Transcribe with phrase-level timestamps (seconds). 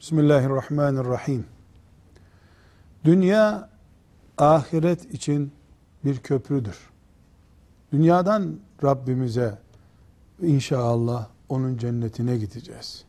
[0.00, 1.44] Bismillahirrahmanirrahim.
[3.04, 3.68] Dünya
[4.38, 5.52] ahiret için
[6.04, 6.90] bir köprüdür.
[7.92, 9.58] Dünyadan Rabbimize
[10.42, 13.04] inşallah onun cennetine gideceğiz.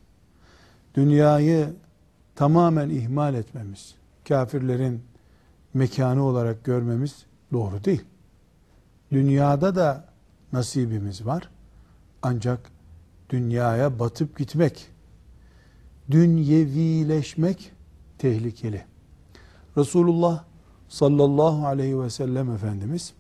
[0.96, 1.74] Dünyayı
[2.36, 3.96] tamamen ihmal etmemiz,
[4.28, 5.04] kafirlerin
[5.74, 8.06] mekanı olarak görmemiz doğru değil.
[9.12, 10.06] Dünyada da
[10.54, 11.50] nasibimiz var.
[12.22, 12.72] Ancak
[13.30, 14.92] dünyaya batıp gitmek,
[16.12, 17.72] dünyevileşmek
[18.18, 18.86] tehlikeli.
[19.78, 20.44] Resulullah
[20.90, 23.14] sallallahu aleyhi ve sellem Efendimiz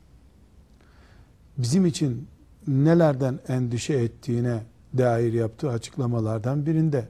[1.57, 2.27] bizim için
[2.67, 4.63] nelerden endişe ettiğine
[4.97, 7.07] dair yaptığı açıklamalardan birinde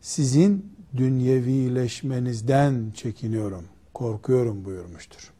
[0.00, 3.64] sizin dünyevileşmenizden çekiniyorum,
[3.94, 5.32] korkuyorum buyurmuştur.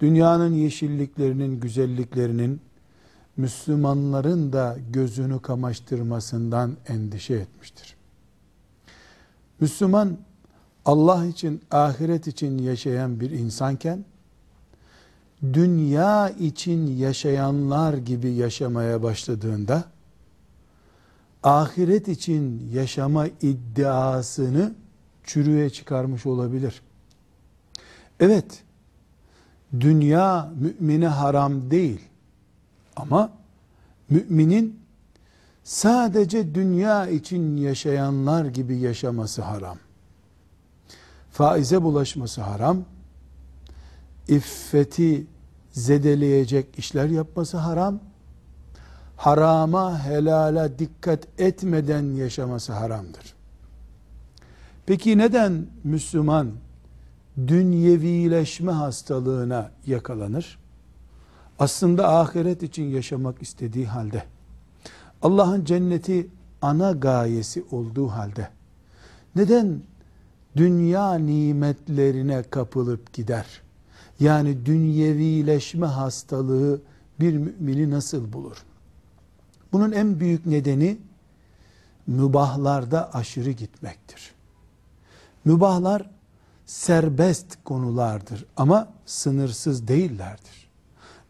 [0.00, 2.60] Dünyanın yeşilliklerinin, güzelliklerinin
[3.36, 7.99] Müslümanların da gözünü kamaştırmasından endişe etmiştir.
[9.60, 10.16] Müslüman
[10.84, 14.04] Allah için, ahiret için yaşayan bir insanken
[15.42, 19.84] dünya için yaşayanlar gibi yaşamaya başladığında
[21.42, 24.74] ahiret için yaşama iddiasını
[25.24, 26.82] çürüye çıkarmış olabilir.
[28.20, 28.62] Evet,
[29.80, 32.00] dünya mümine haram değil.
[32.96, 33.32] Ama
[34.10, 34.79] müminin
[35.64, 39.78] sadece dünya için yaşayanlar gibi yaşaması haram.
[41.32, 42.84] Faize bulaşması haram.
[44.28, 45.26] İffeti
[45.72, 48.00] zedeleyecek işler yapması haram.
[49.16, 53.34] Harama, helala dikkat etmeden yaşaması haramdır.
[54.86, 56.50] Peki neden Müslüman
[57.46, 60.58] dünyevileşme hastalığına yakalanır?
[61.58, 64.22] Aslında ahiret için yaşamak istediği halde,
[65.22, 66.28] Allah'ın cenneti
[66.62, 68.48] ana gayesi olduğu halde,
[69.36, 69.82] neden
[70.56, 73.46] dünya nimetlerine kapılıp gider?
[74.20, 76.80] Yani dünyevileşme hastalığı
[77.20, 78.64] bir mümini nasıl bulur?
[79.72, 80.98] Bunun en büyük nedeni
[82.06, 84.34] mübahlarda aşırı gitmektir.
[85.44, 86.10] Mübahlar
[86.66, 90.70] serbest konulardır ama sınırsız değillerdir.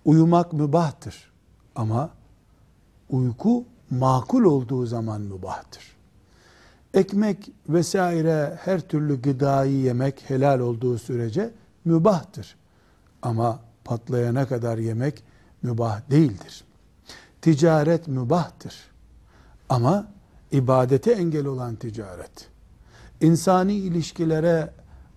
[0.05, 1.33] Uyumak mübahtır
[1.75, 2.11] ama
[3.11, 5.83] uyku makul olduğu zaman mübahtır.
[6.95, 11.51] Ekmek vesaire her türlü gıdayı yemek helal olduğu sürece
[11.84, 12.56] mübahtır.
[13.23, 15.23] Ama patlayana kadar yemek
[15.62, 16.65] mübah değildir.
[17.43, 18.75] Ticaret mübahtır.
[19.69, 20.07] Ama
[20.53, 22.49] ibadete engel olan ticaret,
[23.21, 24.71] insani ilişkilere,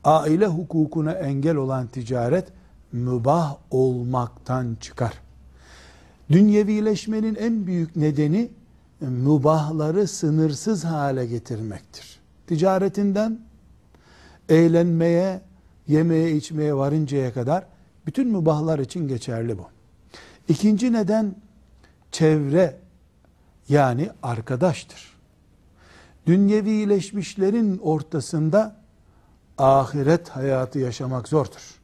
[0.03, 2.47] aile hukukuna engel olan ticaret
[2.91, 5.13] mübah olmaktan çıkar.
[6.31, 8.49] Dünyevileşmenin en büyük nedeni
[9.07, 12.19] mübahları sınırsız hale getirmektir.
[12.47, 13.39] Ticaretinden
[14.49, 15.41] eğlenmeye,
[15.87, 17.65] yemeye, içmeye varıncaya kadar
[18.05, 19.65] bütün mübahlar için geçerli bu.
[20.47, 21.35] İkinci neden
[22.11, 22.79] çevre
[23.69, 25.13] yani arkadaştır.
[26.27, 28.75] Dünyevileşmişlerin ortasında
[29.57, 31.79] ahiret hayatı yaşamak zordur.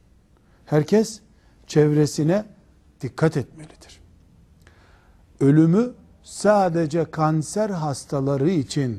[0.66, 1.20] Herkes
[1.66, 2.44] çevresine
[3.00, 4.00] dikkat etmelidir.
[5.40, 5.92] Ölümü
[6.22, 8.98] sadece kanser hastaları için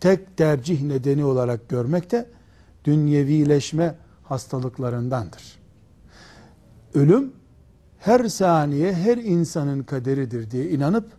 [0.00, 2.28] tek tercih nedeni olarak görmek de
[2.84, 5.58] dünyevileşme hastalıklarındandır.
[6.94, 7.32] Ölüm
[7.98, 11.12] her saniye her insanın kaderidir diye inanıp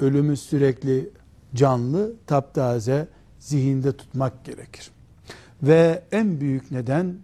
[0.00, 1.10] ölümü sürekli
[1.54, 4.90] canlı, taptaze zihinde tutmak gerekir.
[5.62, 7.16] Ve en büyük neden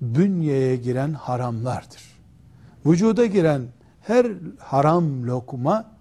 [0.00, 2.18] bünyeye giren haramlardır.
[2.86, 3.62] Vücuda giren
[4.00, 4.26] her
[4.58, 5.97] haram lokma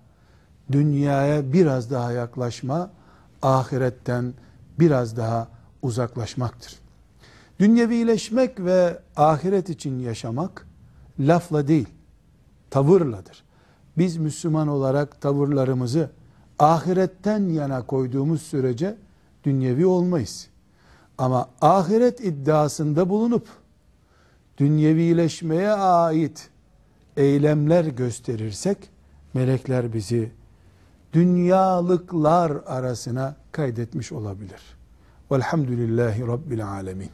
[0.71, 2.91] dünyaya biraz daha yaklaşma,
[3.41, 4.33] ahiretten
[4.79, 5.47] biraz daha
[5.81, 6.75] uzaklaşmaktır.
[7.59, 10.67] Dünyevileşmek ve ahiret için yaşamak
[11.19, 11.89] lafla değil,
[12.69, 13.43] tavırladır.
[13.97, 16.09] Biz Müslüman olarak tavırlarımızı
[16.59, 18.97] ahiretten yana koyduğumuz sürece
[19.43, 20.47] dünyevi olmayız.
[21.17, 23.47] Ama ahiret iddiasında bulunup
[24.57, 26.49] dünyevileşmeye ait
[27.17, 28.77] eylemler gösterirsek
[29.33, 30.31] melekler bizi
[31.13, 34.61] dünyalıklar arasına kaydetmiş olabilir.
[35.31, 37.09] Velhamdülillahi Rabbil Alemin.